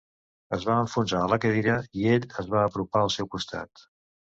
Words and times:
Es 0.55 0.63
va 0.69 0.77
enfonsar 0.83 1.19
a 1.25 1.27
la 1.33 1.39
cadira 1.43 1.77
i 2.01 2.09
ell 2.15 2.27
es 2.45 2.51
va 2.55 2.65
apropar 2.71 3.05
al 3.07 3.15
seu 3.21 3.31
costat. 3.39 3.89